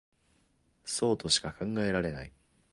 [0.83, 2.33] そうとしか考えられない